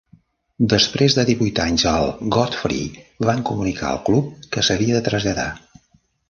Després 0.71 1.17
de 1.17 1.25
divuit 1.29 1.61
anys 1.65 1.85
al 1.91 2.09
Godfrey, 2.37 2.89
van 3.31 3.45
comunicar 3.51 3.87
al 3.91 4.01
club 4.09 4.33
que 4.57 4.65
s'havia 4.71 4.97
de 4.99 5.05
traslladar. 5.11 5.49